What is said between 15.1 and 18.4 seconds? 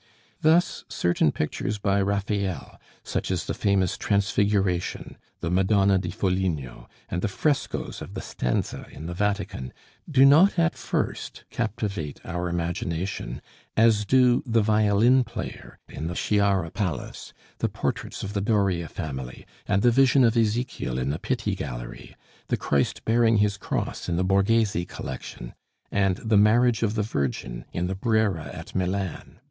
player in the Sciarra Palace, the portraits of